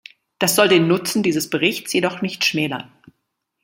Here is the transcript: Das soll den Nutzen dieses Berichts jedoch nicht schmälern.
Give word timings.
Das 0.39 0.55
soll 0.55 0.67
den 0.67 0.87
Nutzen 0.87 1.21
dieses 1.21 1.47
Berichts 1.51 1.93
jedoch 1.93 2.23
nicht 2.23 2.43
schmälern. 2.43 2.91